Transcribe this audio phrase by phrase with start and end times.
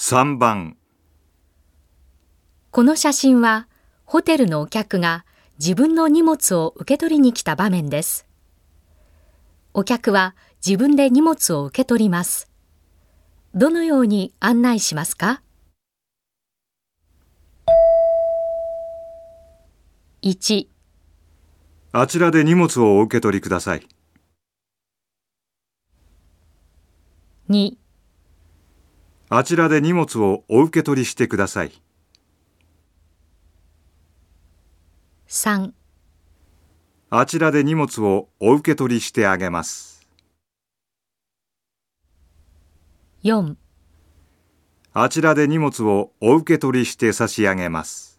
[0.00, 0.76] 3番
[2.70, 3.66] この写真は
[4.04, 5.24] ホテルのお客が
[5.58, 8.24] 自分の荷物を受け取りに来た場面です。
[9.74, 12.48] お客は自分で荷物を受け取ります。
[13.56, 15.42] どのように案内しますか
[20.22, 20.68] ?1、
[21.90, 23.88] あちらで荷物をお受け取りください。
[27.50, 27.87] 2、
[29.30, 31.72] あちらで荷物をお受け取りしてください。
[35.28, 35.72] 3
[37.10, 40.06] あちらで荷物をお受け取りしてあげます。
[43.22, 43.56] 4
[44.94, 48.17] あちらで荷物をお受け取りして差し上げます。